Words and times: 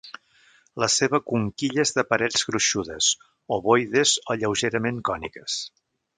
La 0.83 0.87
seva 0.93 1.19
conquilla 1.31 1.83
és 1.83 1.93
de 1.97 2.05
parets 2.13 2.47
gruixudes, 2.47 3.11
ovoides 3.59 4.15
o 4.35 4.39
lleugerament 4.41 5.01
còniques. 5.13 5.61